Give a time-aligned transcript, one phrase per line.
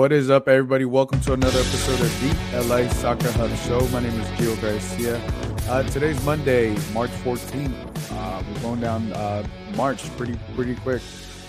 [0.00, 0.86] What is up, everybody?
[0.86, 3.86] Welcome to another episode of the LA Soccer Hub Show.
[3.88, 5.18] My name is Gio Garcia.
[5.68, 7.70] Uh, today's Monday, March 14th.
[8.10, 11.02] Uh, we're going down uh, March pretty pretty quick.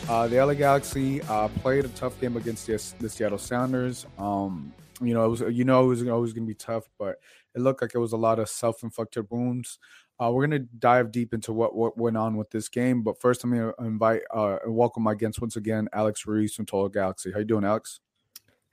[0.10, 4.06] Uh, the LA Galaxy uh, played a tough game against the, the Seattle Sounders.
[4.18, 7.20] Um, you know, it was you know it was always going to be tough, but
[7.56, 9.80] it looked like it was a lot of self-inflicted wounds.
[10.22, 13.22] Uh, we're going to dive deep into what, what went on with this game, but
[13.22, 16.90] first, I'm going to invite and welcome my guest once again, Alex Ruiz from Total
[16.90, 17.32] Galaxy.
[17.32, 18.02] How you doing, Alex?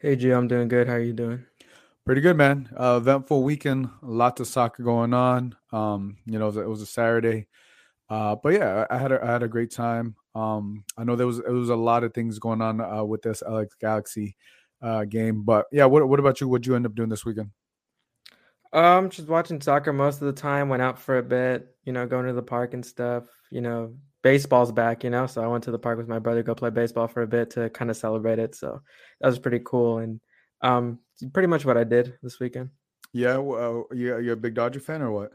[0.00, 0.86] Hey, G, I'm doing good.
[0.86, 1.44] How are you doing?
[2.04, 2.70] Pretty good, man.
[2.74, 5.54] Uh, eventful weekend, lots of soccer going on.
[5.72, 7.48] Um, you know, it was, it was a Saturday,
[8.08, 10.16] uh, but yeah, I had a, I had a great time.
[10.34, 13.22] Um, I know there was it was a lot of things going on uh, with
[13.22, 14.36] this LA Galaxy
[14.80, 16.48] uh, game, but yeah, what what about you?
[16.48, 17.50] What'd you end up doing this weekend?
[18.72, 20.68] Um, just watching soccer most of the time.
[20.68, 23.24] Went out for a bit, you know, going to the park and stuff.
[23.50, 23.94] You know,
[24.28, 26.68] baseball's back, you know, so I went to the park with my brother, go play
[26.68, 28.54] baseball for a bit to kind of celebrate it.
[28.54, 28.82] So
[29.20, 30.20] that was pretty cool, and
[30.60, 30.98] um,
[31.32, 32.68] pretty much what I did this weekend.
[33.14, 35.32] Yeah, well, you you're a big Dodger fan or what?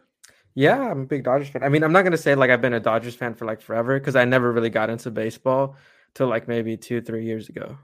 [0.53, 1.63] Yeah, I'm a big Dodgers fan.
[1.63, 3.99] I mean, I'm not gonna say like I've been a Dodgers fan for like forever
[3.99, 5.75] because I never really got into baseball
[6.13, 7.77] till like maybe two, three years ago.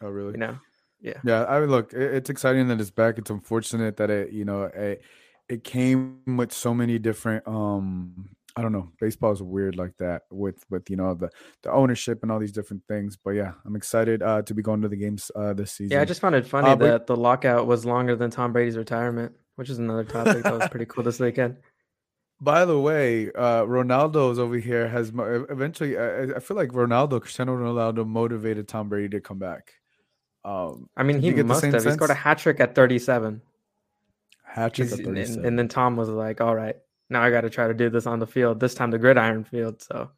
[0.00, 0.32] Oh, really?
[0.32, 0.58] You know?
[1.00, 1.20] Yeah.
[1.24, 1.44] Yeah.
[1.44, 3.18] I mean, look, it's exciting that it's back.
[3.18, 5.02] It's unfortunate that it, you know, it,
[5.50, 8.92] it came with so many different um I don't know.
[9.00, 11.30] Baseball is weird like that with with you know the
[11.62, 13.16] the ownership and all these different things.
[13.16, 15.96] But yeah, I'm excited uh, to be going to the games uh, this season.
[15.96, 17.06] Yeah, I just found it funny uh, that but...
[17.08, 20.86] the lockout was longer than Tom Brady's retirement, which is another topic that was pretty
[20.86, 21.56] cool this weekend.
[22.40, 25.96] By the way, uh, Ronaldo's over here has eventually.
[25.96, 29.72] I, I, feel like Ronaldo, Cristiano Ronaldo, motivated Tom Brady to come back.
[30.44, 31.72] Um, I mean, he must have.
[31.72, 31.84] Sense?
[31.84, 33.40] He scored a hat trick at 37.
[34.44, 35.36] Hat trick at 37.
[35.36, 36.76] And, and, then Tom was like, "All right,
[37.10, 38.60] now I got to try to do this on the field.
[38.60, 40.10] This time the gridiron field." So.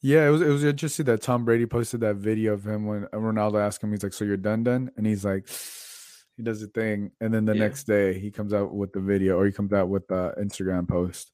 [0.00, 3.06] Yeah, it was it was interesting that Tom Brady posted that video of him when
[3.12, 5.48] Ronaldo asked him, he's like, "So you're done, done?" And he's like,
[6.36, 7.60] he does the thing, and then the yeah.
[7.60, 10.88] next day he comes out with the video, or he comes out with the Instagram
[10.88, 11.30] post.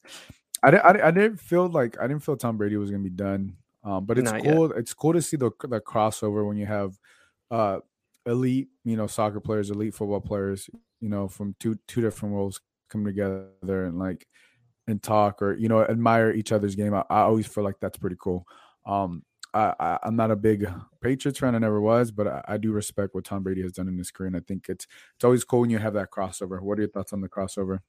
[0.62, 3.08] I didn't, I, I didn't feel like I didn't feel Tom Brady was gonna be
[3.08, 4.68] done, um, but it's Not cool.
[4.68, 4.78] Yet.
[4.78, 6.98] It's cool to see the the crossover when you have
[7.50, 7.78] uh,
[8.26, 10.68] elite, you know, soccer players, elite football players,
[11.00, 12.60] you know, from two two different worlds
[12.90, 14.26] come together and like
[14.88, 16.94] and talk or you know admire each other's game.
[16.94, 18.46] I, I always feel like that's pretty cool.
[18.86, 19.22] Um,
[19.54, 21.54] I, am not a big Patriots fan.
[21.54, 24.10] I never was, but I, I, do respect what Tom Brady has done in his
[24.10, 26.60] career, and I think it's it's always cool when you have that crossover.
[26.60, 27.80] What are your thoughts on the crossover?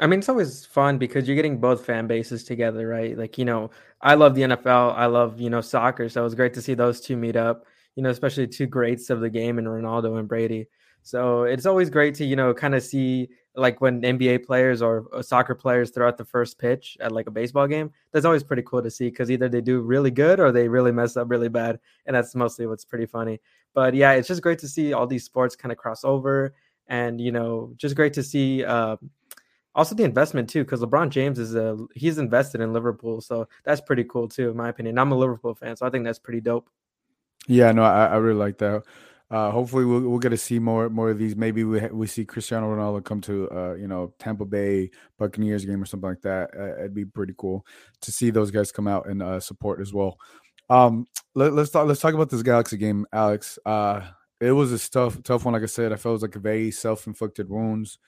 [0.00, 3.16] I mean, it's always fun because you're getting both fan bases together, right?
[3.16, 3.70] Like, you know,
[4.00, 6.74] I love the NFL, I love you know soccer, so it was great to see
[6.74, 7.66] those two meet up.
[7.94, 10.68] You know, especially two greats of the game in Ronaldo and Brady.
[11.02, 15.06] So it's always great to you know kind of see like when NBA players or
[15.12, 18.42] uh, soccer players throw out the first pitch at like a baseball game, that's always
[18.42, 21.30] pretty cool to see because either they do really good or they really mess up
[21.30, 21.78] really bad.
[22.06, 23.40] And that's mostly what's pretty funny.
[23.74, 26.54] But yeah, it's just great to see all these sports kind of cross over
[26.88, 28.96] and, you know, just great to see uh,
[29.74, 33.20] also the investment too, because LeBron James is a he's invested in Liverpool.
[33.20, 34.98] So that's pretty cool too, in my opinion.
[34.98, 36.68] I'm a Liverpool fan, so I think that's pretty dope.
[37.48, 38.84] Yeah, no, I, I really like that.
[39.32, 41.34] Uh, hopefully, we'll, we'll get to see more more of these.
[41.34, 45.82] Maybe we we see Cristiano Ronaldo come to uh, you know Tampa Bay Buccaneers game
[45.82, 46.50] or something like that.
[46.54, 47.64] Uh, it'd be pretty cool
[48.02, 50.18] to see those guys come out and uh, support as well.
[50.68, 51.86] Um, let, us talk.
[51.86, 53.58] Let's talk about this Galaxy game, Alex.
[53.64, 54.02] Uh,
[54.38, 55.54] it was a tough tough one.
[55.54, 57.98] Like I said, I felt it was like a very self inflicted wounds.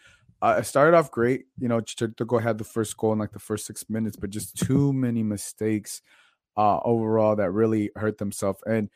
[0.42, 1.80] Uh, I started off great, you know,
[2.26, 5.22] go ahead the first goal in like the first six minutes, but just too many
[5.22, 6.02] mistakes
[6.58, 8.90] uh, overall that really hurt themselves and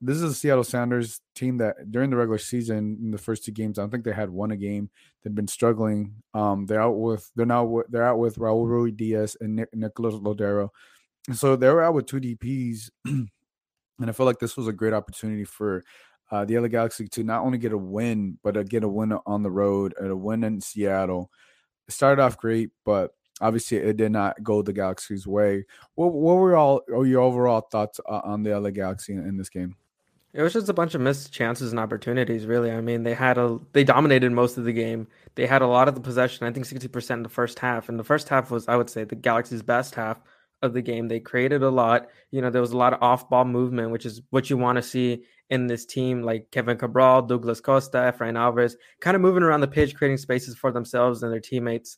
[0.00, 3.52] this is a Seattle Sounders team that during the regular season in the first two
[3.52, 4.90] games, I don't think they had won a game.
[5.22, 6.14] They've been struggling.
[6.34, 10.68] Um, they're out with they're now they're out with Raul Ruidíaz and Nick, Nicolas Lodeiro.
[11.32, 13.28] So they were out with two DPs, and
[14.00, 15.82] I felt like this was a great opportunity for
[16.30, 19.42] uh, the LA Galaxy to not only get a win, but get a win on
[19.42, 21.30] the road and a win in Seattle.
[21.88, 25.64] It started off great, but obviously it did not go the Galaxy's way.
[25.94, 29.76] What, what were all your overall thoughts on the LA Galaxy in, in this game?
[30.36, 32.70] It was just a bunch of missed chances and opportunities, really.
[32.70, 35.08] I mean, they had a they dominated most of the game.
[35.34, 36.46] They had a lot of the possession.
[36.46, 38.90] I think sixty percent in the first half, and the first half was, I would
[38.90, 40.20] say, the Galaxy's best half
[40.60, 41.08] of the game.
[41.08, 42.08] They created a lot.
[42.32, 44.76] You know, there was a lot of off ball movement, which is what you want
[44.76, 49.42] to see in this team, like Kevin Cabral, Douglas Costa, Efrain Alvarez, kind of moving
[49.42, 51.96] around the pitch, creating spaces for themselves and their teammates.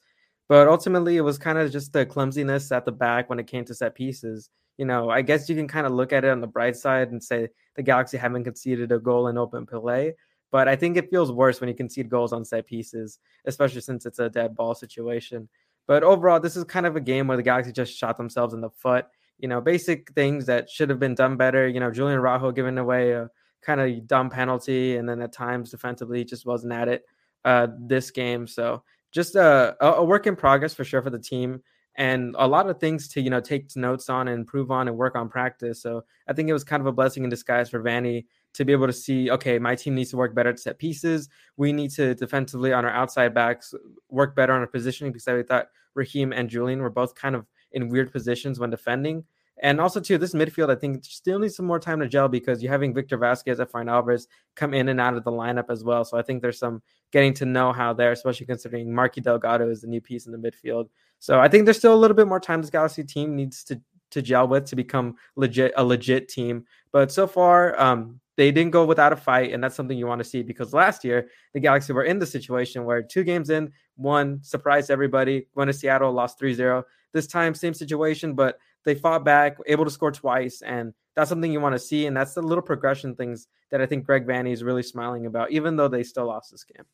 [0.49, 3.65] But ultimately, it was kind of just the clumsiness at the back when it came
[3.65, 4.49] to set pieces
[4.79, 7.11] you know, I guess you can kind of look at it on the bright side
[7.11, 7.49] and say
[7.79, 10.15] the Galaxy haven't conceded a goal in open play.
[10.51, 14.05] But I think it feels worse when you concede goals on set pieces, especially since
[14.05, 15.49] it's a dead ball situation.
[15.87, 18.61] But overall, this is kind of a game where the Galaxy just shot themselves in
[18.61, 19.07] the foot.
[19.39, 21.69] You know, basic things that should have been done better.
[21.69, 23.31] You know, Julian Araujo giving away a
[23.63, 27.05] kind of dumb penalty, and then at times defensively just wasn't at it
[27.45, 28.47] uh, this game.
[28.49, 28.83] So
[29.13, 31.63] just a, a work in progress for sure for the team
[31.99, 34.97] and a lot of things to you know take notes on and improve on and
[34.97, 35.83] work on practice.
[35.83, 38.25] So I think it was kind of a blessing in disguise for Vanney
[38.55, 41.29] to be able to see, okay, my team needs to work better at set pieces.
[41.57, 43.75] We need to defensively on our outside backs
[44.09, 47.47] work better on our positioning because I thought Raheem and Julian were both kind of
[47.73, 49.25] in weird positions when defending.
[49.61, 52.63] And also, too, this midfield, I think, still needs some more time to gel because
[52.63, 56.05] you're having Victor Vasquez, Efrain Alvarez come in and out of the lineup as well.
[56.05, 56.81] So I think there's some
[57.11, 60.39] getting to know how there, especially considering Marky Delgado is the new piece in the
[60.39, 60.89] midfield.
[61.19, 63.81] So I think there's still a little bit more time this Galaxy team needs to
[64.11, 66.65] to gel with to become legit a legit team.
[66.93, 70.21] But so far, um, they didn't go without a fight, and that's something you want
[70.21, 73.73] to see because last year the Galaxy were in the situation where two games in,
[73.97, 76.85] one surprised everybody, went to Seattle, lost 3-0.
[77.13, 81.53] This time, same situation, but they fought back, able to score twice, and that's something
[81.53, 82.07] you want to see.
[82.07, 85.51] And that's the little progression things that I think Greg Vanney is really smiling about,
[85.51, 86.85] even though they still lost this game.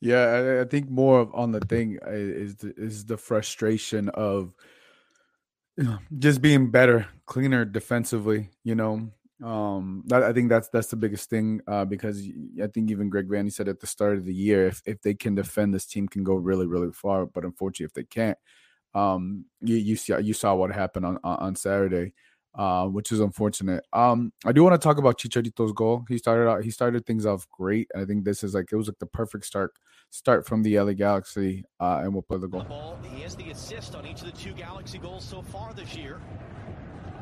[0.00, 4.54] Yeah, I, I think more on the thing uh, is the, is the frustration of
[6.18, 8.48] just being better, cleaner defensively.
[8.64, 9.10] You know,
[9.44, 12.26] um, that, I think that's that's the biggest thing uh, because
[12.62, 15.14] I think even Greg Vanney said at the start of the year, if if they
[15.14, 17.26] can defend, this team can go really really far.
[17.26, 18.38] But unfortunately, if they can't,
[18.94, 22.14] um, you you saw you saw what happened on on Saturday
[22.54, 23.84] uh, which is unfortunate.
[23.92, 26.04] Um, I do want to talk about Chicharito's goal.
[26.08, 27.90] He started out, he started things off great.
[27.96, 29.72] I think this is like it was like the perfect start
[30.10, 32.62] start from the LA Galaxy, uh, and we'll play the goal.
[32.62, 35.72] The ball, he has the assist on each of the two Galaxy goals so far
[35.72, 36.20] this year.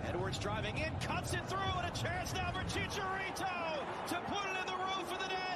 [0.05, 3.79] Edwards driving in, cuts it through, and a chance now for Chicharito
[4.09, 5.49] to put it in the roof of the net.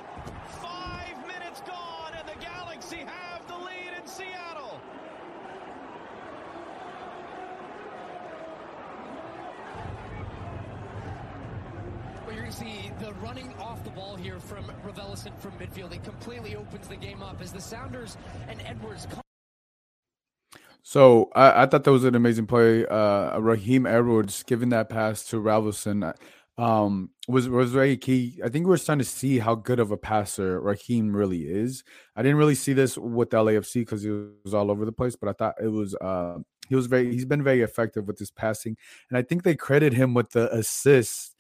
[12.53, 15.95] See the running off the ball here from Raveloson from midfield.
[15.95, 19.07] It completely opens the game up as the Sounders and Edwards.
[19.07, 19.23] Come-
[20.83, 22.85] so I, I, thought that was an amazing play.
[22.85, 26.15] Uh, Raheem Edwards giving that pass to Raveloson
[26.59, 28.39] um, was was very key.
[28.45, 31.85] I think we are starting to see how good of a passer Raheem really is.
[32.17, 34.11] I didn't really see this with LAFC because he
[34.45, 36.39] was all over the place, but I thought it was uh,
[36.69, 38.77] he was very he's been very effective with his passing,
[39.09, 41.32] and I think they credit him with the assist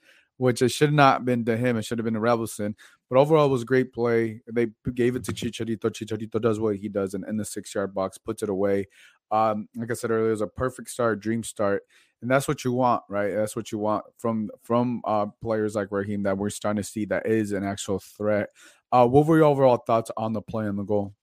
[0.42, 1.76] which it should not have been to him.
[1.76, 2.74] It should have been to Raveloson.
[3.08, 4.40] But overall, it was a great play.
[4.52, 5.84] They gave it to Chicharito.
[5.84, 8.88] Chicharito does what he does and in the six yard box, puts it away.
[9.30, 11.84] Um, like I said earlier, it was a perfect start, dream start.
[12.22, 13.32] And that's what you want, right?
[13.32, 17.04] That's what you want from from uh, players like Raheem that we're starting to see
[17.04, 18.48] that is an actual threat.
[18.90, 21.14] Uh, what were your overall thoughts on the play and the goal?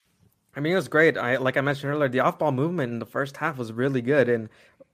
[0.56, 1.18] I mean, it was great.
[1.18, 4.30] I like I mentioned earlier, the off-ball movement in the first half was really good,
[4.30, 4.48] and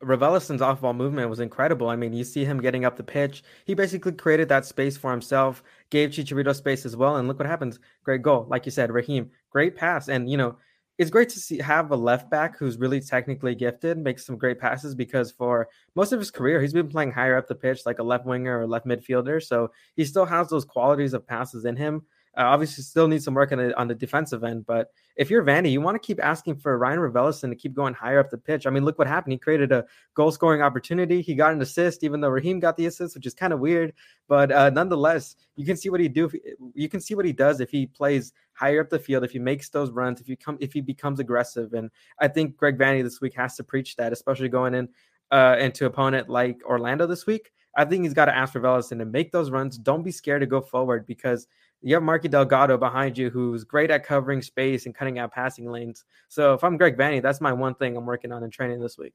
[0.06, 1.90] Raveloson's off-ball movement was incredible.
[1.90, 3.44] I mean, you see him getting up the pitch.
[3.66, 7.48] He basically created that space for himself, gave Chicharito space as well, and look what
[7.48, 7.80] happens.
[8.04, 9.31] Great goal, like you said, Raheem.
[9.50, 10.57] Great pass, and you know,
[10.98, 14.60] it's great to see have a left back who's really technically gifted, makes some great
[14.60, 18.00] passes because for most of his career, he's been playing higher up the pitch, like
[18.00, 19.44] a left winger or left midfielder.
[19.44, 22.04] So he still has those qualities of passes in him.
[22.38, 24.66] Uh, obviously, still needs some work on the, on the defensive end.
[24.66, 27.94] But if you're Vanney, you want to keep asking for Rayan Raveloson to keep going
[27.94, 28.68] higher up the pitch.
[28.68, 29.34] I mean, look what happened.
[29.34, 31.22] He created a goal scoring opportunity.
[31.22, 33.94] He got an assist, even though Raheem got the assist, which is kind of weird.
[34.27, 36.30] But uh, nonetheless, you can see what he do.
[36.74, 39.39] You can see what he does if he plays higher up the field, if he
[39.39, 41.74] makes those runs, if he come, if he becomes aggressive.
[41.74, 41.89] And
[42.20, 44.89] I think Greg Vanney this week has to preach that, especially going in
[45.32, 47.51] uh, into opponent like Orlando this week.
[47.77, 49.77] I think he's got to ask for to make those runs.
[49.77, 51.48] Don't be scared to go forward because
[51.86, 55.70] you have Marky Delgado behind you who's great at covering space and cutting out passing
[55.70, 56.04] lanes.
[56.30, 58.98] So if I'm Greg Vanney, that's my one thing I'm working on in training this
[58.98, 59.13] week.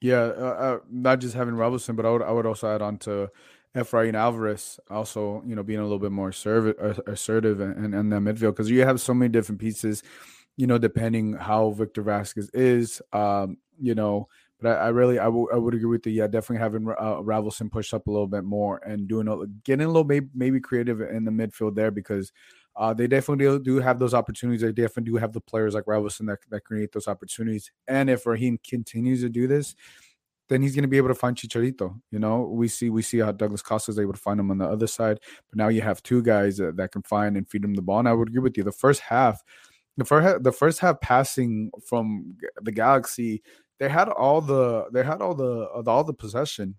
[0.00, 2.98] Yeah, uh, uh, not just having Robinson, but I would I would also add on
[2.98, 3.28] to
[3.74, 8.16] Efrain Alvarez also, you know, being a little bit more assertive, assertive and in, the
[8.16, 10.04] midfield because you have so many different pieces,
[10.56, 14.28] you know, depending how Victor Vasquez is, um, you know,
[14.60, 16.12] but I, I really I, w- I would agree with you.
[16.12, 19.84] Yeah, definitely having uh, Raveloson push up a little bit more and doing a, getting
[19.84, 22.32] a little maybe, maybe creative in the midfield there because
[22.76, 24.62] uh, they definitely do have those opportunities.
[24.62, 27.70] They definitely do have the players like Raveloson that, that create those opportunities.
[27.88, 29.74] And if Raheem continues to do this,
[30.48, 32.00] then he's going to be able to find Chicharito.
[32.10, 34.58] You know, we see we see how Douglas Costa is able to find him on
[34.58, 35.18] the other side,
[35.50, 37.98] but now you have two guys that, that can find and feed him the ball.
[37.98, 38.64] And I would agree with you.
[38.64, 39.42] The first half,
[39.96, 43.42] the first the first half passing from the Galaxy
[43.78, 46.74] they had all the they had all the all the possession.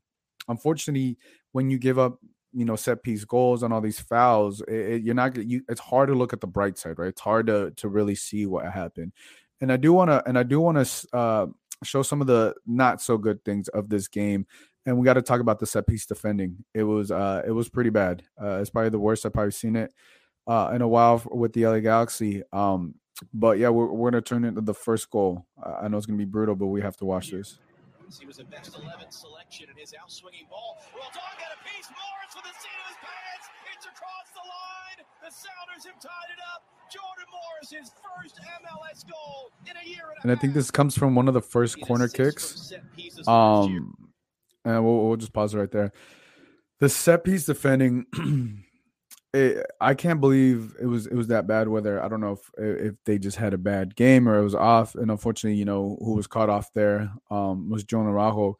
[0.47, 1.17] Unfortunately,
[1.51, 2.19] when you give up,
[2.53, 5.61] you know, set piece goals and all these fouls, it, it, you're not you.
[5.69, 7.09] It's hard to look at the bright side, right?
[7.09, 9.13] It's hard to to really see what happened.
[9.61, 11.47] And I do want to and I do want to uh,
[11.83, 14.45] show some of the not so good things of this game.
[14.85, 16.63] And we got to talk about the set piece defending.
[16.73, 18.23] It was uh it was pretty bad.
[18.41, 19.93] Uh, it's probably the worst I've probably seen it
[20.47, 22.43] uh, in a while with the LA Galaxy.
[22.51, 22.95] Um,
[23.33, 25.45] but yeah, we're, we're gonna turn into the first goal.
[25.63, 27.59] I know it's gonna be brutal, but we have to watch this.
[28.19, 30.81] He was a best 11 selection in his outswinging ball.
[30.95, 31.85] Well, dog got a piece.
[31.93, 33.45] Morris with the seat of his pants.
[33.75, 35.05] It's across the line.
[35.21, 36.63] The Sounders have tied it up.
[36.89, 40.97] Jordan Morris, his first MLS goal in a year and, and I think this comes
[40.97, 42.73] from one of the first corner kicks.
[43.27, 43.93] Um,
[44.65, 45.91] and we'll, we'll just pause right there.
[46.79, 48.05] The set piece defending
[49.33, 51.67] it, I can't believe it was it was that bad.
[51.67, 52.03] weather.
[52.03, 54.95] I don't know if if they just had a bad game or it was off,
[54.95, 58.57] and unfortunately, you know, who was caught off there um, was Julian Araujo.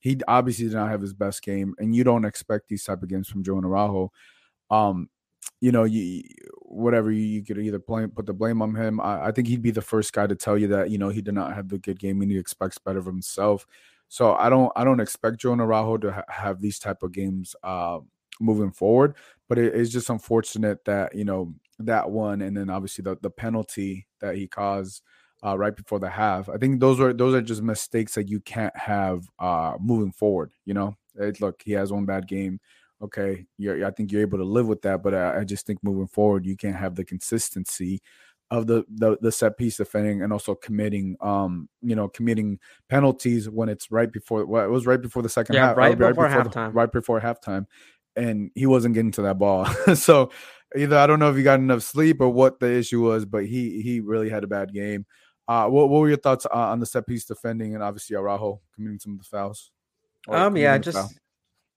[0.00, 3.08] He obviously did not have his best game, and you don't expect these type of
[3.08, 4.12] games from Julian Araujo.
[4.70, 5.08] Um,
[5.60, 6.22] you know, you
[6.62, 9.00] whatever you, you could either blame put the blame on him.
[9.00, 11.22] I, I, think he'd be the first guy to tell you that you know he
[11.22, 13.66] did not have the good game and he expects better of himself.
[14.08, 17.54] So I don't I don't expect Julian Araujo to ha- have these type of games.
[17.62, 18.00] Uh,
[18.40, 19.14] moving forward.
[19.48, 23.30] But it is just unfortunate that you know that one, and then obviously the the
[23.30, 25.02] penalty that he caused
[25.44, 26.48] uh, right before the half.
[26.48, 30.52] I think those are those are just mistakes that you can't have uh, moving forward.
[30.64, 32.60] You know, it, look, he has one bad game.
[33.00, 35.78] Okay, you're, I think you're able to live with that, but I, I just think
[35.84, 38.00] moving forward, you can't have the consistency
[38.50, 43.48] of the, the the set piece defending and also committing um you know committing penalties
[43.48, 46.14] when it's right before well, it was right before the second yeah, half right, right
[46.14, 47.66] before, before halftime the, right before halftime
[48.18, 49.66] and he wasn't getting to that ball.
[49.94, 50.30] so
[50.76, 53.46] either I don't know if he got enough sleep or what the issue was, but
[53.46, 55.06] he he really had a bad game.
[55.46, 58.60] Uh, what, what were your thoughts uh, on the set piece defending and obviously Araujo
[58.74, 59.70] committing some of the fouls?
[60.28, 61.10] Um, yeah, just foul?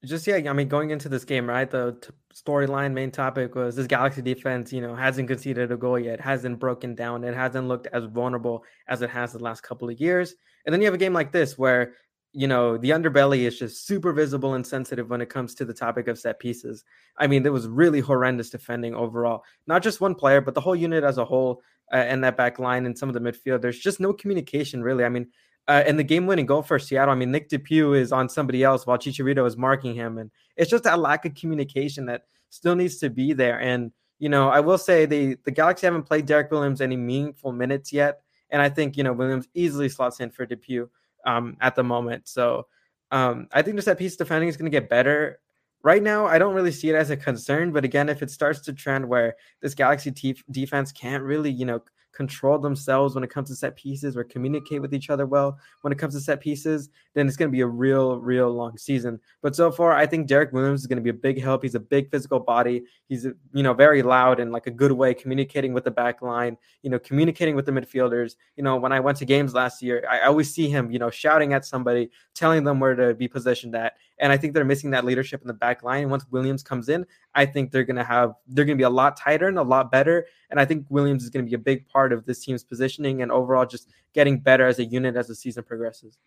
[0.04, 0.36] just yeah.
[0.36, 1.70] I mean, going into this game, right?
[1.70, 4.74] The t- storyline main topic was this Galaxy defense.
[4.74, 8.66] You know, hasn't conceded a goal yet, hasn't broken down, it hasn't looked as vulnerable
[8.90, 10.36] as it has the last couple of years.
[10.66, 11.94] And then you have a game like this where
[12.34, 15.74] you know, the underbelly is just super visible and sensitive when it comes to the
[15.74, 16.86] topic of set pieces.
[17.18, 19.44] I mean, there was really horrendous defending overall.
[19.68, 21.62] Not just one player, but the whole unit as a whole,
[21.92, 23.62] uh, and that back line and some of the midfield.
[23.62, 25.04] There's just no communication, really.
[25.04, 25.28] I mean,
[25.68, 27.12] uh, and the game-winning goal for Seattle.
[27.12, 30.72] I mean, Nick DePuy is on somebody else while Chicharito is marking him, and it's
[30.72, 33.60] just that lack of communication that still needs to be there.
[33.60, 37.52] And you know, I will say the the Galaxy haven't played Derek Williams any meaningful
[37.52, 40.88] minutes yet, and I think you know Williams easily slots in for DePuy
[41.26, 42.28] um, at the moment.
[42.28, 42.68] So
[43.12, 45.40] um, I think the set piece defending is going to get better.
[45.84, 48.60] Right now, I don't really see it as a concern, but again, if it starts
[48.62, 51.82] to trend where this Galaxy t- defense can't really, you know,
[52.14, 55.94] control themselves when it comes to set pieces or communicate with each other well when
[55.94, 59.20] it comes to set pieces, then it's going to be a real, real long season.
[59.42, 61.64] But so far, I think Derek Williams is going to be a big help.
[61.64, 62.84] He's a big physical body.
[63.08, 66.58] He's, you know, very loud and like a good way communicating with the back line,
[66.84, 68.36] you know, communicating with the midfielders.
[68.56, 71.10] You know, when I went to games last year, I always see him, you know,
[71.10, 73.94] shouting at somebody, telling them where to be positioned at.
[74.20, 76.04] And I think they're missing that leadership in the back line.
[76.04, 78.86] And once Williams comes in, I think they're going to have, they're going to be
[78.86, 80.28] a lot tighter and a lot better.
[80.50, 83.22] And I think Williams is going to be a big part of this team's positioning
[83.22, 86.18] and overall just getting better as a unit as the season progresses.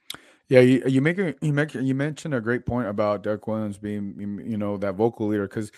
[0.49, 3.79] Yeah, you, you make a, you make you mentioned a great point about Derek Williams
[3.79, 5.73] being you know that vocal leader because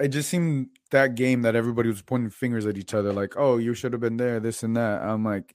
[0.00, 3.58] it just seemed that game that everybody was pointing fingers at each other like oh
[3.58, 5.54] you should have been there this and that I'm like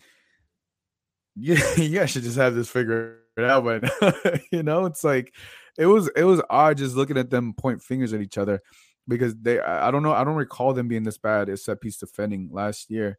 [1.36, 5.34] yeah you guys should just have this figured out but you know it's like
[5.78, 8.62] it was it was odd just looking at them point fingers at each other
[9.08, 11.98] because they I don't know I don't recall them being this bad at set piece
[11.98, 13.18] defending last year,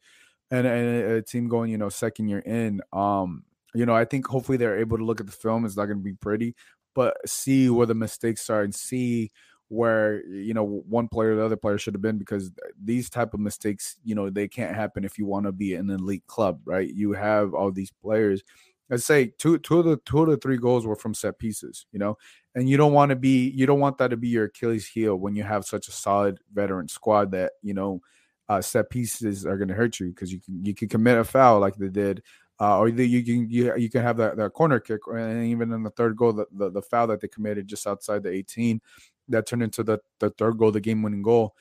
[0.50, 2.80] and, and a team going you know second year in.
[2.92, 5.64] Um, you know I think hopefully they're able to look at the film.
[5.64, 6.54] It's not going to be pretty,
[6.94, 9.30] but see where the mistakes are and see
[9.68, 13.34] where you know one player or the other player should have been because these type
[13.34, 16.60] of mistakes you know they can't happen if you want to be an elite club
[16.64, 18.44] right you have all these players
[18.90, 21.86] I'd say two two of the two of the three goals were from set pieces,
[21.90, 22.16] you know,
[22.54, 25.16] and you don't want to be you don't want that to be your Achilles heel
[25.16, 28.00] when you have such a solid veteran squad that you know
[28.48, 31.24] uh, set pieces are going to hurt you because you can you can commit a
[31.24, 32.22] foul like they did,
[32.60, 35.82] uh, or you can you, you can have that, that corner kick, and even in
[35.82, 38.80] the third goal, the, the, the foul that they committed just outside the 18,
[39.28, 41.54] that turned into the the third goal, the game winning goal.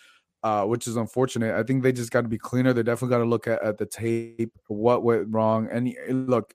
[0.44, 1.56] Uh, which is unfortunate.
[1.56, 2.72] I think they just got to be cleaner.
[2.72, 5.68] They definitely got to look at, at the tape, what went wrong.
[5.72, 5.92] And
[6.30, 6.54] look,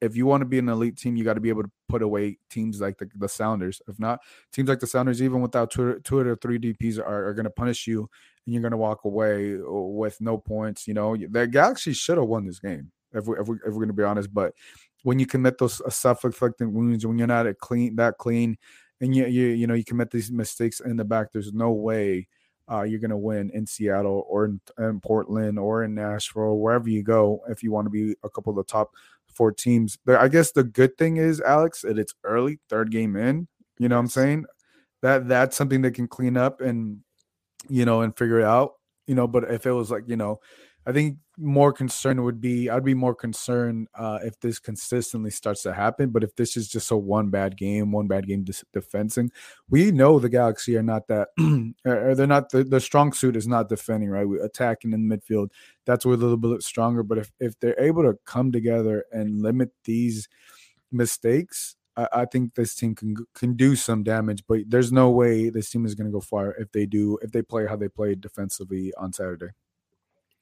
[0.00, 2.02] if you want to be an elite team, you got to be able to put
[2.02, 3.82] away teams like the, the Sounders.
[3.86, 4.20] If not,
[4.52, 7.50] teams like the Sounders, even without two, two or three DPs, are, are going to
[7.50, 8.08] punish you,
[8.46, 10.88] and you're going to walk away with no points.
[10.88, 13.72] You know, the Galaxy should have won this game if we if, we, if we're
[13.72, 14.32] going to be honest.
[14.32, 14.54] But
[15.02, 18.56] when you commit those uh, self-inflicted wounds, when you're not a clean that clean,
[19.00, 22.28] and you you you know you commit these mistakes in the back, there's no way
[22.70, 26.88] uh, you're going to win in Seattle or in, in, Portland or in Nashville, wherever
[26.88, 28.94] you go, if you want to be a couple of the top
[29.34, 29.98] four teams.
[30.04, 33.48] But I guess the good thing is, Alex, that it's early, third game in.
[33.78, 34.44] You know what I'm saying?
[35.02, 36.98] That that's something they can clean up and
[37.68, 38.74] you know and figure it out.
[39.06, 40.40] You know, but if it was like you know
[40.86, 45.62] I think more concern would be I'd be more concerned uh, if this consistently starts
[45.62, 46.10] to happen.
[46.10, 49.30] But if this is just a one bad game, one bad game dis- defending,
[49.68, 51.28] we know the Galaxy are not that,
[51.84, 54.26] or they're not the, the strong suit is not defending, right?
[54.26, 55.50] We attacking in the midfield.
[55.84, 57.02] That's where a little bit stronger.
[57.02, 60.28] But if if they're able to come together and limit these
[60.90, 64.44] mistakes, I, I think this team can can do some damage.
[64.46, 67.32] But there's no way this team is going to go far if they do if
[67.32, 69.50] they play how they played defensively on Saturday.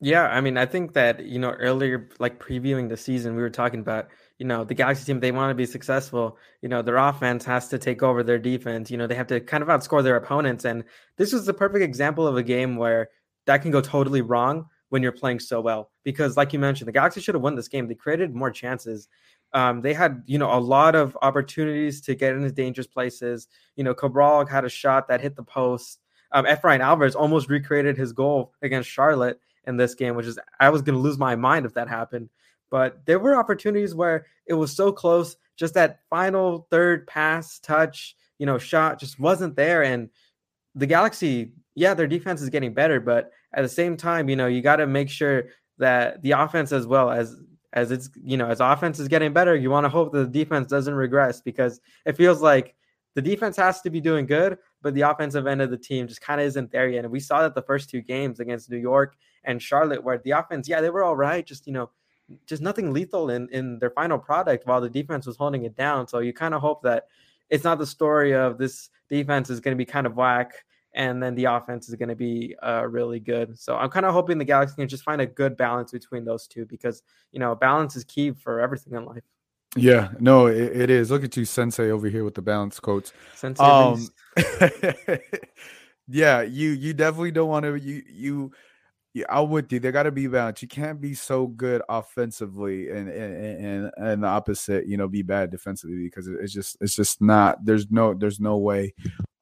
[0.01, 3.51] Yeah, I mean, I think that, you know, earlier, like previewing the season, we were
[3.51, 6.39] talking about, you know, the Galaxy team, they want to be successful.
[6.63, 8.93] You know, their offense has to take over their defense.
[8.93, 10.65] You know, they have to kind of outscore their opponents.
[10.65, 10.85] And
[11.17, 13.09] this was the perfect example of a game where
[13.47, 15.91] that can go totally wrong when you're playing so well.
[16.05, 17.89] Because, like you mentioned, the Galaxy should have won this game.
[17.89, 19.09] They created more chances.
[19.53, 23.49] Um, they had, you know, a lot of opportunities to get into dangerous places.
[23.77, 26.01] You know, Cabral had a shot that hit the post.
[26.33, 30.71] Um, Efrain Alvarez almost recreated his goal against Charlotte in this game, which is I
[30.71, 32.29] was going to lose my mind if that happened.
[32.71, 38.15] But there were opportunities where it was so close, just that final third pass, touch,
[38.39, 39.83] you know, shot just wasn't there.
[39.83, 40.11] And
[40.75, 44.47] the Galaxy, yeah, their defense is getting better, but at the same time, you know,
[44.47, 45.45] you got to make sure
[45.79, 47.41] that the offense as well as
[47.73, 50.45] as it's you know as offense is getting better, you want to hope that the
[50.45, 52.75] defense doesn't regress because it feels like
[53.15, 56.21] the defense has to be doing good, but the offensive end of the team just
[56.21, 57.05] kind of isn't there yet.
[57.05, 60.31] And we saw that the first two games against New York and Charlotte, where the
[60.33, 61.91] offense, yeah, they were all right, just you know,
[62.47, 66.07] just nothing lethal in in their final product, while the defense was holding it down.
[66.07, 67.09] So you kind of hope that
[67.51, 70.53] it's not the story of this defense is going to be kind of whack
[70.99, 73.57] and then the offense is going to be uh, really good.
[73.59, 76.47] So I'm kind of hoping the Galaxy can just find a good balance between those
[76.47, 77.03] two because
[77.33, 79.23] you know balance is key for everything in life.
[79.77, 81.11] Yeah, no, it, it is.
[81.11, 83.13] Look at you, Sensei, over here with the balance quotes.
[83.37, 83.63] Sensei.
[83.63, 84.09] Um,
[86.09, 88.53] yeah, you you definitely don't want to you you
[89.15, 89.79] yeah, I'm with you.
[89.79, 90.63] They got to be balanced.
[90.63, 95.23] You can't be so good offensively and and, and and the opposite, you know, be
[95.23, 97.65] bad defensively because it's just it's just not.
[97.65, 98.95] There's no there's no way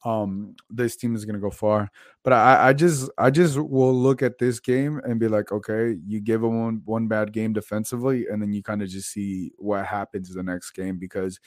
[0.06, 1.90] um this team is gonna go far.
[2.22, 5.96] But I I just I just will look at this game and be like, okay,
[6.06, 9.50] you give them one one bad game defensively, and then you kind of just see
[9.58, 11.40] what happens the next game because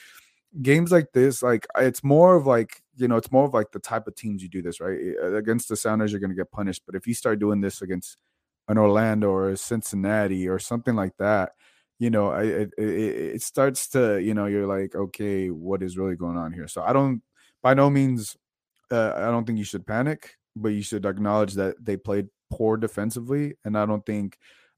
[0.61, 3.79] games like this, like it's more of like you know, it's more of like the
[3.79, 4.99] type of teams you do this right
[5.33, 6.83] against the Sounders, you're to get punished.
[6.85, 8.17] But if you start doing this against
[8.67, 11.53] an Orlando or a Cincinnati or something like that,
[11.97, 16.37] you know, it, it starts to you know, you're like, okay, what is really going
[16.37, 16.67] on here?
[16.67, 17.21] So I don't,
[17.61, 18.35] by no means,
[18.91, 22.78] uh, I don't think you should panic, but you should acknowledge that they played poor
[22.78, 24.38] defensively, and I don't think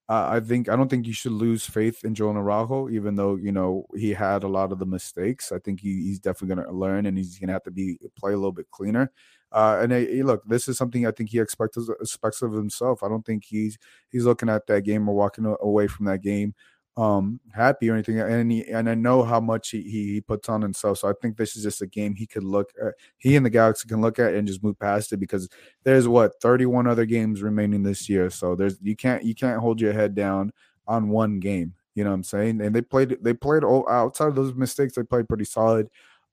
[0.09, 3.35] uh, I think I don't think you should lose faith in Joe Araujo, even though
[3.37, 5.53] you know he had a lot of the mistakes.
[5.53, 7.97] I think he, he's definitely going to learn, and he's going to have to be
[8.17, 9.09] play a little bit cleaner.
[9.53, 13.03] Uh, and hey, look, this is something I think he expects expects of himself.
[13.03, 13.77] I don't think he's
[14.09, 16.55] he's looking at that game or walking away from that game
[16.97, 20.61] um happy or anything and he, and I know how much he, he puts on
[20.61, 23.45] himself so I think this is just a game he could look at he and
[23.45, 25.47] the Galaxy can look at and just move past it because
[25.83, 29.79] there's what 31 other games remaining this year so there's you can't you can't hold
[29.79, 30.51] your head down
[30.85, 32.61] on one game you know what I'm saying?
[32.61, 35.89] And they played they played all outside of those mistakes they played pretty solid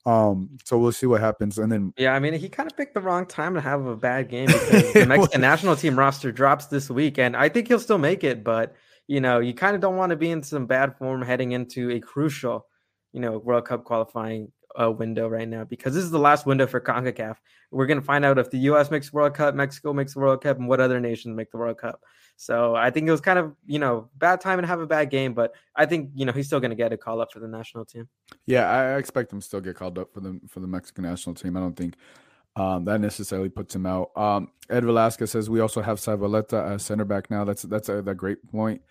[0.07, 2.95] um so we'll see what happens and then yeah I mean he kind of picked
[2.95, 6.67] the wrong time to have a bad game because the Mexican national team roster drops
[6.67, 8.77] this week and I think he'll still make it but
[9.09, 11.91] you know, you kind of don't want to be in some bad form heading into
[11.91, 12.67] a crucial,
[13.13, 16.67] you know, World Cup qualifying uh, window right now because this is the last window
[16.67, 17.37] for CONCACAF.
[17.71, 18.91] We're going to find out if the U.S.
[18.91, 22.01] makes World Cup, Mexico makes World Cup, and what other nations make the World Cup.
[22.37, 25.11] So I think it was kind of, you know, bad time and have a bad
[25.11, 27.41] game, but I think, you know, he's still going to get a call up for
[27.41, 28.09] the national team.
[28.47, 31.57] Yeah, I expect him still get called up for the for the Mexican national team.
[31.57, 31.95] I don't think
[32.59, 34.11] um, that necessarily puts him out.
[34.17, 37.45] Um, Ed Velasquez says we also have Zavaleta as center back now.
[37.45, 38.83] That's that's a, a great point.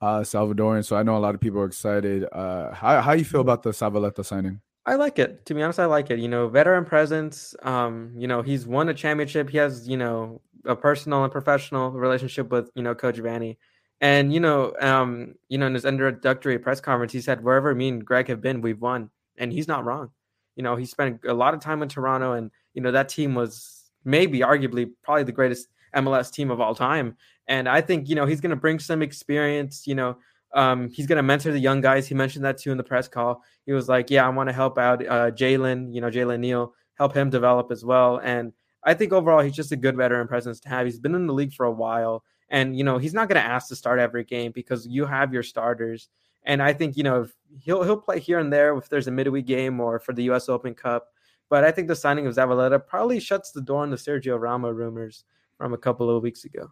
[0.00, 0.22] Uh.
[0.22, 2.26] So I know a lot of people are excited.
[2.30, 4.60] Uh, how how you feel about the Zavaleta signing?
[4.86, 5.46] I like it.
[5.46, 6.18] To be honest, I like it.
[6.18, 7.54] You know, veteran presence.
[7.62, 9.48] Um, you know, he's won a championship.
[9.48, 13.56] He has, you know, a personal and professional relationship with, you know, Coach Vanney.
[14.00, 17.88] And you know, um, you know, in his introductory press conference, he said, "Wherever me
[17.88, 20.10] and Greg have been, we've won," and he's not wrong.
[20.56, 23.34] You know, he spent a lot of time in Toronto, and you know that team
[23.34, 27.16] was maybe, arguably, probably the greatest MLS team of all time.
[27.48, 30.16] And I think, you know, he's going to bring some experience, you know,
[30.54, 32.06] um, he's going to mentor the young guys.
[32.06, 33.42] He mentioned that too in the press call.
[33.66, 36.74] He was like, yeah, I want to help out uh, Jalen, you know, Jalen Neal,
[36.94, 38.20] help him develop as well.
[38.22, 38.52] And
[38.84, 40.86] I think overall he's just a good veteran presence to have.
[40.86, 43.46] He's been in the league for a while, and you know he's not going to
[43.46, 46.08] ask to start every game because you have your starters.
[46.44, 47.26] And I think you know
[47.62, 50.48] he'll he'll play here and there if there's a midweek game or for the U.S.
[50.48, 51.08] Open Cup.
[51.50, 54.74] But I think the signing of Zavaleta probably shuts the door on the Sergio Ramos
[54.74, 55.24] rumors
[55.58, 56.70] from a couple of weeks ago.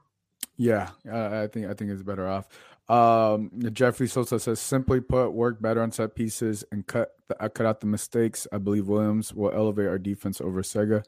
[0.56, 2.48] Yeah, I think I think it's better off.
[2.88, 7.48] Um, Jeffrey Sosa says, simply put, work better on set pieces and cut the, uh,
[7.48, 8.46] cut out the mistakes.
[8.52, 11.04] I believe Williams will elevate our defense over Sega.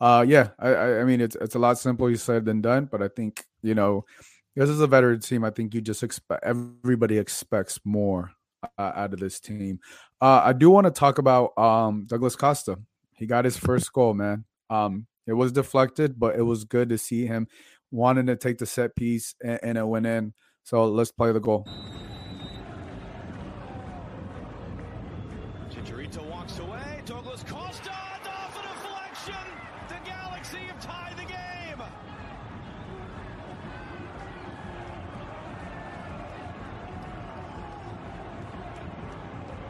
[0.00, 3.08] Uh, yeah, I, I mean it's it's a lot simpler said than done, but I
[3.08, 4.04] think you know
[4.54, 5.44] this is a veteran team.
[5.44, 8.30] I think you just expect everybody expects more
[8.78, 9.80] uh, out of this team.
[10.20, 12.78] Uh, I do want to talk about um, Douglas Costa.
[13.16, 14.44] He got his first goal, man.
[14.68, 17.48] Um, it was deflected, but it was good to see him
[17.90, 20.34] wanting to take the set piece and, and it went in.
[20.64, 21.64] So let's play the goal.
[25.70, 27.02] Chicharito walks away.
[27.06, 29.34] Douglas Costa off a deflection.
[29.88, 31.82] The Galaxy have tied the game.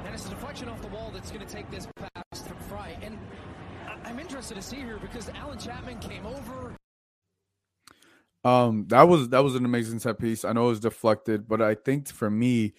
[0.04, 2.96] And it's a deflection off the wall that's going to take this pass from Frei.
[3.02, 3.18] And
[4.16, 6.74] I'm interested to see here because Allen Chapman came over.
[8.44, 10.42] Um, that was that was an amazing set piece.
[10.42, 12.72] I know it was deflected, but I think for me,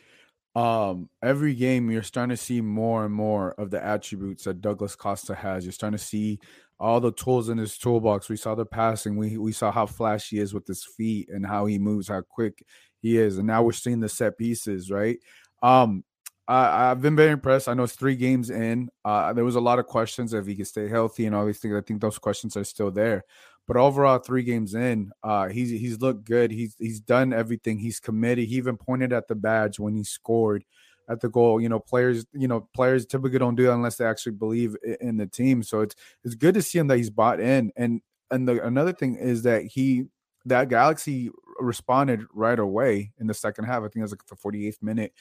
[0.55, 4.95] um, every game you're starting to see more and more of the attributes that Douglas
[4.95, 5.63] Costa has.
[5.63, 6.39] You're starting to see
[6.79, 8.29] all the tools in his toolbox.
[8.29, 9.15] We saw the passing.
[9.15, 12.21] We we saw how flashy he is with his feet and how he moves, how
[12.21, 12.65] quick
[12.99, 14.89] he is, and now we're seeing the set pieces.
[14.89, 15.19] Right.
[15.61, 16.03] Um,
[16.47, 17.67] I, I've been very impressed.
[17.67, 18.89] I know it's three games in.
[19.03, 21.59] Uh, there was a lot of questions if he could stay healthy and all these
[21.59, 21.75] things.
[21.75, 23.23] I think those questions are still there.
[23.67, 26.51] But overall, three games in, uh, he's he's looked good.
[26.51, 27.79] He's he's done everything.
[27.79, 28.47] He's committed.
[28.47, 30.63] He even pointed at the badge when he scored
[31.09, 31.59] at the goal.
[31.59, 35.17] You know, players, you know, players typically don't do that unless they actually believe in
[35.17, 35.63] the team.
[35.63, 37.73] So it's it's good to see him that he's bought in.
[37.75, 40.05] And and the another thing is that he
[40.45, 41.29] that Galaxy
[41.59, 43.79] responded right away in the second half.
[43.79, 45.11] I think it was like the 48th minute.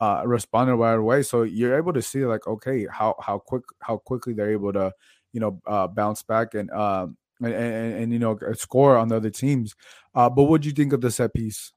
[0.00, 1.22] Uh, responded right away.
[1.22, 4.92] So you're able to see like, okay, how how quick how quickly they're able to,
[5.32, 9.16] you know, uh, bounce back and um, and, and, and you know score on the
[9.16, 9.74] other teams.
[10.14, 11.72] Uh, but what do you think of the set piece?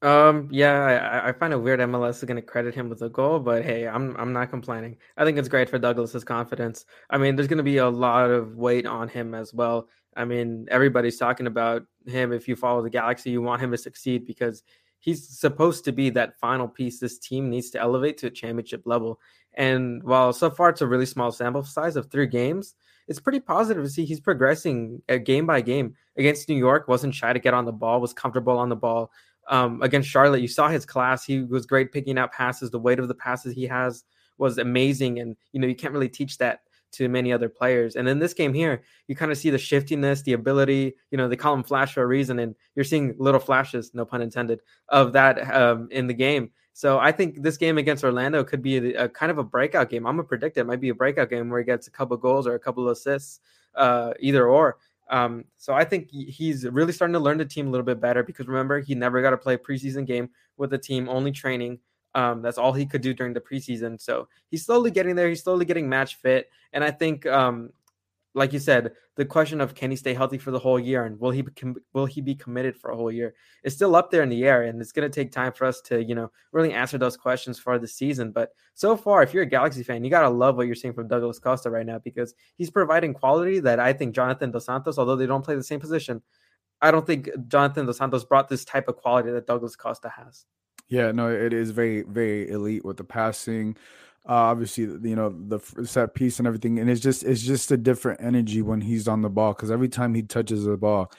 [0.00, 3.08] Um, yeah, I, I find it weird MLS is going to credit him with a
[3.08, 4.96] goal, but hey, I'm I'm not complaining.
[5.16, 6.84] I think it's great for Douglas's confidence.
[7.10, 9.88] I mean, there's going to be a lot of weight on him as well.
[10.16, 12.32] I mean, everybody's talking about him.
[12.32, 14.62] If you follow the Galaxy, you want him to succeed because
[15.00, 18.82] he's supposed to be that final piece this team needs to elevate to a championship
[18.84, 19.20] level.
[19.54, 22.74] And while so far it's a really small sample size of three games,
[23.08, 25.94] it's pretty positive to see he's progressing uh, game by game.
[26.16, 29.10] Against New York, wasn't shy to get on the ball, was comfortable on the ball.
[29.48, 31.24] Um, against Charlotte, you saw his class.
[31.24, 32.70] He was great picking out passes.
[32.70, 34.04] The weight of the passes he has
[34.36, 36.60] was amazing, and you know you can't really teach that
[36.92, 37.96] to many other players.
[37.96, 40.94] And in this game here, you kind of see the shiftiness, the ability.
[41.10, 44.04] You know, they call him Flash for a reason, and you're seeing little flashes, no
[44.04, 46.50] pun intended, of that um, in the game.
[46.72, 49.90] So I think this game against Orlando could be a, a, kind of a breakout
[49.90, 50.06] game.
[50.06, 52.46] I'm gonna predict it might be a breakout game where he gets a couple goals
[52.46, 53.40] or a couple of assists,
[53.74, 54.78] uh, either or.
[55.10, 58.22] Um, so I think he's really starting to learn the team a little bit better
[58.22, 61.78] because remember he never got to play a preseason game with the team, only training.
[62.18, 64.00] Um, that's all he could do during the preseason.
[64.00, 65.28] So he's slowly getting there.
[65.28, 67.70] He's slowly getting match fit, and I think um,
[68.34, 71.18] like you said, the question of can he stay healthy for the whole year and
[71.20, 71.52] will he be,
[71.92, 74.62] will he be committed for a whole year is still up there in the air,
[74.62, 77.58] and it's going to take time for us to you know really answer those questions
[77.58, 78.32] for the season.
[78.32, 81.08] But so far, if you're a Galaxy fan, you gotta love what you're seeing from
[81.08, 85.16] Douglas Costa right now because he's providing quality that I think Jonathan Dos Santos, although
[85.16, 86.22] they don't play the same position,
[86.80, 90.46] I don't think Jonathan Dos Santos brought this type of quality that Douglas Costa has.
[90.88, 93.76] Yeah, no, it is very very elite with the passing.
[94.28, 97.78] Uh, obviously you know the set piece and everything and it's just it's just a
[97.78, 101.10] different energy when he's on the ball because every time he touches the ball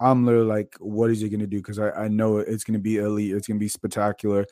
[0.00, 1.56] i'm literally like what is he to do?
[1.58, 4.44] Because I, I know it's to be elite it's to be spectacular.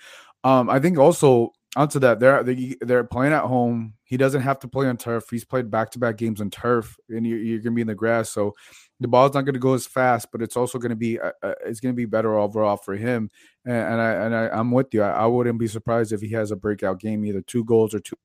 [0.44, 2.42] Um i think also onto that they're
[2.80, 6.40] they're playing at home he doesn't have to play on turf he's played back-to-back games
[6.40, 8.52] on turf and you're, you're going to be in the grass so
[9.00, 11.32] the ball's not going to go as fast, but it's also going to be uh,
[11.42, 13.30] uh it's going to be better overall for him.
[13.64, 15.02] And, and I and I, am with you.
[15.02, 18.00] I, I, wouldn't be surprised if he has a breakout game, either two goals or
[18.00, 18.16] two.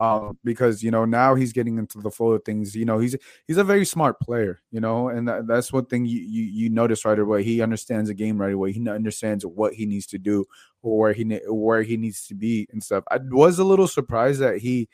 [0.00, 2.74] Um, because you know now he's getting into the flow of things.
[2.74, 4.60] You know he's he's a very smart player.
[4.72, 7.44] You know, and that, that's one thing you, you you notice right away.
[7.44, 8.72] He understands the game right away.
[8.72, 10.46] He understands what he needs to do
[10.82, 13.04] or where he where he needs to be and stuff.
[13.10, 14.88] I was a little surprised that he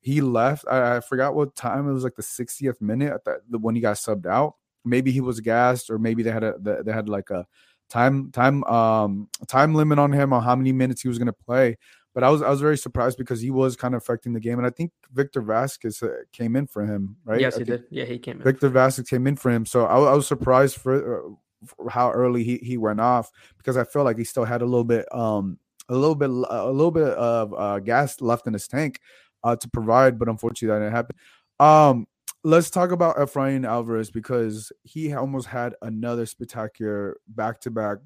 [0.00, 0.64] he left.
[0.70, 3.80] I, I, forgot what time it was, like the 60th minute at the, when he
[3.80, 4.54] got subbed out.
[4.84, 7.46] Maybe he was gassed, or maybe they had a they had like a
[7.90, 11.32] time time um time limit on him on how many minutes he was going to
[11.34, 11.76] play.
[12.14, 14.58] But I was I was very surprised because he was kind of affecting the game,
[14.58, 17.40] and I think Victor Vasquez uh, came in for him, right?
[17.40, 17.84] Yes, I he did.
[17.90, 18.42] Yeah, he came in.
[18.42, 21.30] Victor Vasquez came in for him, so I, I was surprised for, uh,
[21.64, 24.66] for how early he, he went off because I felt like he still had a
[24.66, 28.66] little bit um a little bit a little bit of uh, gas left in his
[28.66, 29.00] tank
[29.44, 31.16] uh, to provide, but unfortunately that didn't happen.
[31.58, 32.06] Um,
[32.44, 37.98] let's talk about Efrain Alvarez because he almost had another spectacular back to back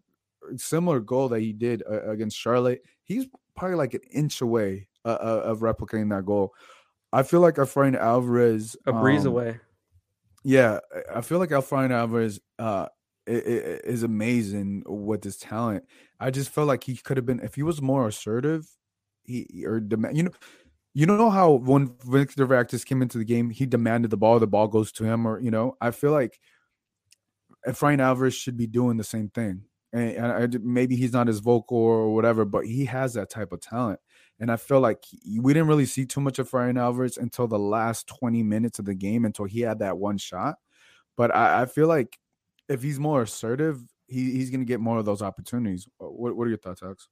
[0.56, 2.82] similar goal that he did uh, against Charlotte.
[3.04, 6.54] He's probably like an inch away uh, uh of replicating that goal.
[7.12, 9.60] I feel like Efrain Alvarez a breeze um, away.
[10.42, 10.80] Yeah,
[11.14, 12.88] I feel like Efrain Alvarez uh,
[13.26, 15.84] is amazing with his talent.
[16.20, 18.66] I just felt like he could have been if he was more assertive.
[19.22, 20.32] He or demand, you know,
[20.92, 24.46] you know how when Victor Vasquez came into the game, he demanded the ball, the
[24.46, 26.38] ball goes to him, or you know, I feel like
[27.66, 29.62] Efrain Alvarez should be doing the same thing.
[29.94, 33.60] And, I, maybe he's not as vocal or whatever, but he has that type of
[33.60, 34.00] talent.
[34.40, 35.04] And I feel like
[35.40, 38.86] we didn't really see too much of Efrain Alvarez until the last 20 minutes of
[38.86, 40.56] the game, until he had that one shot.
[41.16, 42.18] But I, I feel like
[42.68, 45.86] if he's more assertive, he, he's going to get more of those opportunities.
[45.98, 47.08] What, what are your thoughts, Alex?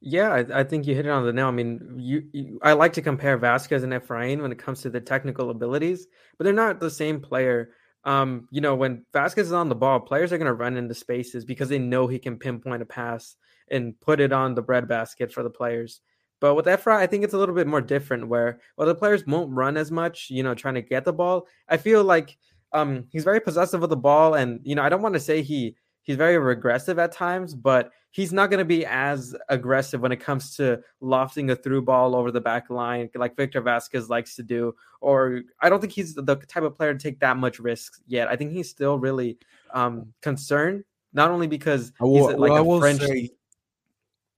[0.00, 1.48] Yeah, I, I, think you hit it on the nail.
[1.48, 4.90] I mean, you, you, I like to compare Vasquez and Efrain when it comes to
[4.90, 6.06] the technical abilities,
[6.36, 7.70] but they're not the same player.
[8.04, 10.94] Um, you know, when Vasquez is on the ball, players are going to run into
[10.94, 13.36] spaces because they know he can pinpoint a pass
[13.70, 16.00] and put it on the breadbasket for the players.
[16.40, 19.26] But with Efra, I think it's a little bit more different where well the players
[19.26, 21.46] won't run as much, you know, trying to get the ball.
[21.68, 22.36] I feel like
[22.72, 25.40] um he's very possessive of the ball and you know, I don't want to say
[25.40, 30.12] he he's very regressive at times, but he's not going to be as aggressive when
[30.12, 34.36] it comes to lofting a through ball over the back line like Victor Vasquez likes
[34.36, 34.72] to do.
[35.00, 38.28] Or I don't think he's the type of player to take that much risk yet.
[38.28, 39.38] I think he's still really
[39.72, 43.00] um, concerned, not only because will, he's like well, a French.
[43.00, 43.30] Say,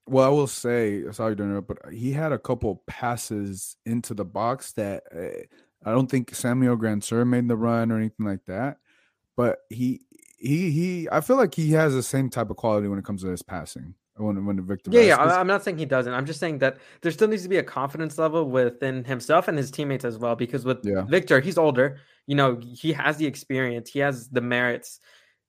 [0.09, 4.25] well, I will say, sorry to interrupt, but he had a couple passes into the
[4.25, 5.43] box that uh,
[5.85, 8.79] I don't think Samuel Grandsir made the run or anything like that.
[9.37, 10.06] But he
[10.37, 13.23] he he I feel like he has the same type of quality when it comes
[13.23, 13.95] to his passing.
[14.17, 15.17] When when the victim, yeah, yeah.
[15.17, 16.13] I'm not saying he doesn't.
[16.13, 19.59] I'm just saying that there still needs to be a confidence level within himself and
[19.59, 20.35] his teammates as well.
[20.35, 21.03] Because with yeah.
[21.03, 21.99] Victor, he's older.
[22.27, 23.91] You know, he has the experience.
[23.91, 25.01] He has the merits.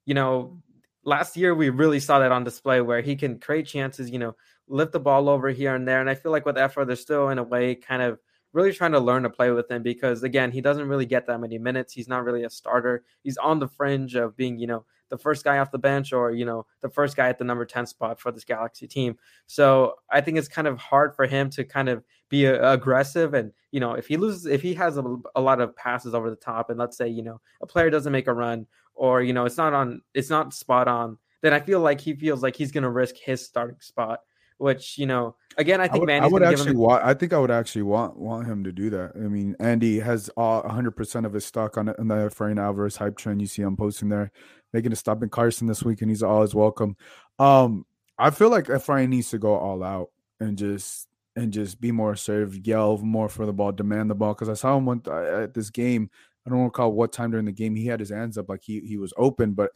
[0.06, 0.62] You know,
[1.06, 4.10] last year we really saw that on display where he can create chances.
[4.10, 4.36] You know,
[4.68, 6.02] lift the ball over here and there.
[6.02, 8.20] And I feel like with Efra, they're still in a way kind of
[8.54, 11.40] really trying to learn to play with him because again, he doesn't really get that
[11.40, 11.94] many minutes.
[11.94, 13.04] He's not really a starter.
[13.24, 16.32] He's on the fringe of being, you know, the first guy off the bench or,
[16.32, 19.18] you know, the first guy at the number 10 spot for this Galaxy team.
[19.46, 22.74] So I think it's kind of hard for him to kind of be a, uh,
[22.74, 23.34] aggressive.
[23.34, 26.30] And, you know, if he loses, if he has a, a lot of passes over
[26.30, 29.34] the top and let's say, you know, a player doesn't make a run or, you
[29.34, 32.56] know, it's not on, it's not spot on, then I feel like he feels like
[32.56, 34.22] he's going to risk his starting spot
[34.58, 37.34] which you know again i think I would, I would actually the- want i think
[37.34, 39.12] i would actually want want him to do that.
[39.16, 43.18] I mean andy has all 100% of his stock on, on the Efrain alvarez hype
[43.18, 44.32] trend you see him posting there
[44.74, 46.96] making a stop in carson this week and he's always welcome.
[47.40, 47.86] Um
[48.18, 52.14] i feel like Efrain needs to go all out and just and just be more
[52.14, 55.54] assertive yell more for the ball demand the ball because i saw him one, at
[55.54, 56.10] this game
[56.46, 58.80] i don't recall what time during the game he had his hands up like he,
[58.82, 59.72] he was open but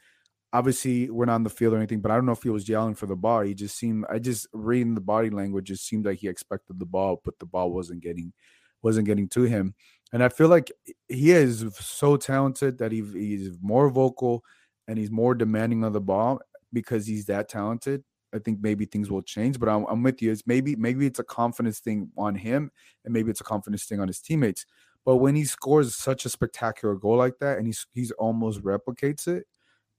[0.54, 2.68] obviously we're not on the field or anything, but I don't know if he was
[2.68, 3.42] yelling for the ball.
[3.42, 6.86] He just seemed I just reading the body language, it seemed like he expected the
[6.86, 8.34] ball, but the ball wasn't getting
[8.82, 9.76] wasn't getting to him.
[10.14, 10.72] And I feel like
[11.08, 14.44] he is so talented that he, he's more vocal
[14.88, 16.42] and he's more demanding of the ball
[16.74, 18.04] because he's that talented.
[18.34, 20.32] I think maybe things will change, but I'm, I'm with you.
[20.32, 22.72] It's maybe maybe it's a confidence thing on him,
[23.06, 24.66] and maybe it's a confidence thing on his teammates.
[25.06, 29.28] But when he scores such a spectacular goal like that, and he's he's almost replicates
[29.28, 29.48] it,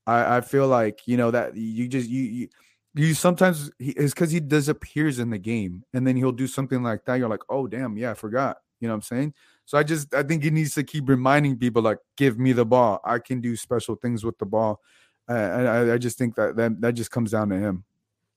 [0.07, 2.49] I, I feel like you know that you just you you,
[2.95, 6.83] you sometimes he, it's because he disappears in the game and then he'll do something
[6.83, 7.17] like that.
[7.17, 8.59] You're like, oh damn, yeah, I forgot.
[8.81, 9.35] You know what I'm saying?
[9.65, 12.67] So I just I think he needs to keep reminding people like, give me the
[12.67, 13.01] ball.
[13.05, 14.81] I can do special things with the ball.
[15.29, 17.85] Uh, I, I just think that, that that just comes down to him.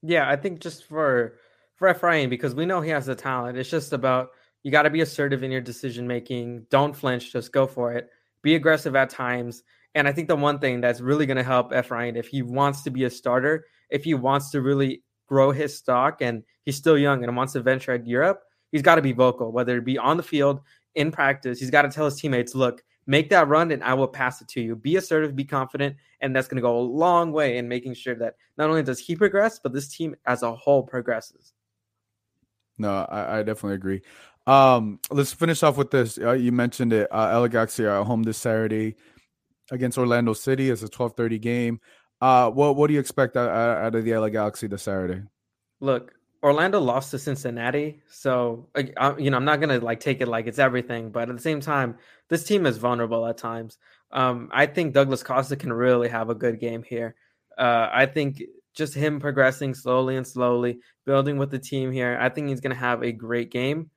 [0.03, 1.37] Yeah, I think just for
[1.75, 3.57] for Efrain because we know he has the talent.
[3.57, 4.31] It's just about
[4.63, 6.67] you got to be assertive in your decision making.
[6.69, 7.31] Don't flinch.
[7.31, 8.09] Just go for it.
[8.41, 9.63] Be aggressive at times.
[9.95, 12.83] And I think the one thing that's really going to help Efrain if he wants
[12.83, 16.97] to be a starter, if he wants to really grow his stock and he's still
[16.97, 19.97] young and wants to venture at Europe, he's got to be vocal, whether it be
[19.97, 20.59] on the field,
[20.95, 21.59] in practice.
[21.59, 24.49] He's got to tell his teammates, look, make that run and I will pass it
[24.49, 24.75] to you.
[24.75, 28.15] Be assertive, be confident, and that's going to go a long way in making sure
[28.15, 31.53] that not only does he progress, but this team as a whole progresses.
[32.77, 34.01] No, I, I definitely agree.
[34.45, 36.17] Um, let's finish off with this.
[36.17, 37.07] Uh, you mentioned it.
[37.11, 37.47] Uh,
[37.79, 38.95] are home this Saturday
[39.71, 40.69] against Orlando City.
[40.69, 41.79] It's a 12:30 game.
[42.21, 45.21] Uh, what what do you expect out, out of the LA Galaxy this Saturday?
[45.79, 48.69] Look, Orlando lost to Cincinnati, so
[49.17, 51.59] you know I'm not gonna like take it like it's everything, but at the same
[51.59, 51.97] time,
[52.29, 53.77] this team is vulnerable at times.
[54.11, 57.15] Um, I think Douglas Costa can really have a good game here.
[57.57, 62.17] Uh, I think just him progressing slowly and slowly, building with the team here.
[62.19, 63.89] I think he's gonna have a great game.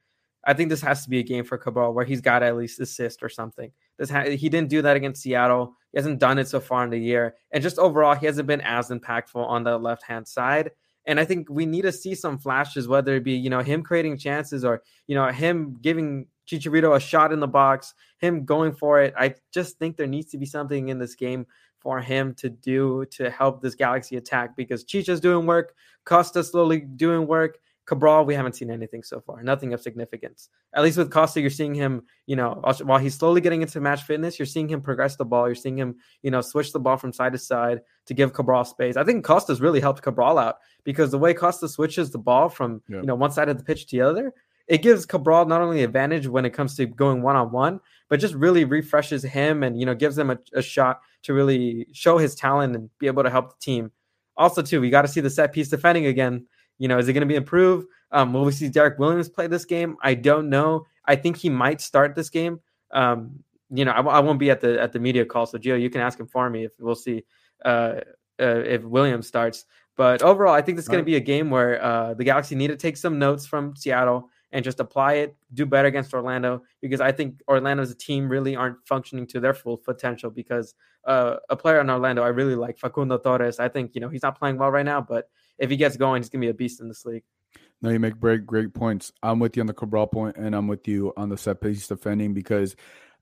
[0.44, 2.81] I think this has to be a game for Cabral where he's got at least
[2.81, 3.70] assist or something.
[3.98, 5.74] This ha- he didn't do that against Seattle.
[5.92, 8.61] He hasn't done it so far in the year, and just overall, he hasn't been
[8.61, 10.70] as impactful on the left hand side.
[11.06, 13.82] And I think we need to see some flashes, whether it be, you know, him
[13.82, 18.72] creating chances or, you know, him giving Chicharito a shot in the box, him going
[18.72, 19.14] for it.
[19.16, 21.46] I just think there needs to be something in this game
[21.78, 26.80] for him to do to help this Galaxy attack because Chicha's doing work, Costa slowly
[26.80, 27.58] doing work,
[27.88, 30.51] Cabral, we haven't seen anything so far, nothing of significance.
[30.74, 34.03] At least with Costa, you're seeing him, you know, while he's slowly getting into match
[34.03, 35.48] fitness, you're seeing him progress the ball.
[35.48, 38.66] You're seeing him, you know, switch the ball from side to side to give Cabral
[38.66, 38.98] space.
[38.98, 42.83] I think Costa's really helped Cabral out because the way Costa switches the ball from,
[43.01, 44.35] you know, one side of the pitch to the other,
[44.66, 48.20] it gives Cabral not only advantage when it comes to going one on one, but
[48.20, 52.18] just really refreshes him and, you know, gives him a, a shot to really show
[52.18, 53.90] his talent and be able to help the team.
[54.37, 56.46] Also, too, we got to see the set piece defending again
[56.78, 57.88] you know, is it going to be improved?
[58.10, 59.96] Um, will we see Derrick Williams play this game?
[60.02, 60.86] I don't know.
[61.04, 62.60] I think he might start this game.
[62.92, 65.78] Um, you know, I, I, won't be at the at the media call, so Gio,
[65.78, 67.24] you can ask him for me if we'll see
[67.64, 68.00] uh,
[68.40, 69.66] uh, if Williams starts.
[69.96, 72.54] But overall, I think this is going to be a game where uh, the Galaxy
[72.54, 76.62] need to take some notes from Seattle and just apply it, do better against Orlando
[76.80, 80.30] because I think Orlando as a team really aren't functioning to their full potential.
[80.30, 83.58] Because uh, a player in Orlando, I really like Facundo Torres.
[83.58, 86.22] I think you know he's not playing well right now, but if he gets going,
[86.22, 87.24] he's gonna be a beast in this league.
[87.80, 89.12] No, you make great great points.
[89.22, 91.87] I'm with you on the Cabral point, and I'm with you on the set piece
[91.87, 92.74] defending because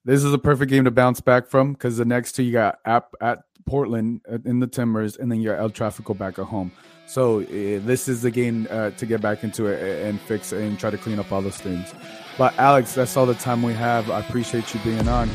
[0.04, 1.72] this is a perfect game to bounce back from.
[1.72, 5.40] Because the next two you got at, at Portland uh, in the Timbers, and then
[5.40, 6.72] you got El Tráfico back at home.
[7.06, 10.78] So uh, this is the game uh, to get back into it and fix and
[10.78, 11.94] try to clean up all those things.
[12.36, 14.10] But Alex, that's all the time we have.
[14.10, 15.30] I appreciate you being on.